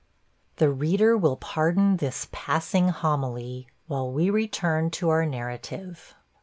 The 0.55 0.71
reader 0.71 1.15
will 1.15 1.35
pardon 1.37 1.97
this 1.97 2.27
passing 2.31 2.89
homily, 2.89 3.67
while 3.85 4.11
we 4.11 4.31
return 4.31 4.89
to 4.89 5.09
our 5.09 5.27
narrative. 5.27 6.15